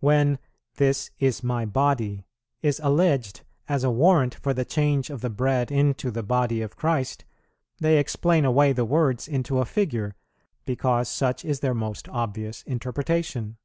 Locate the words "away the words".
8.44-9.28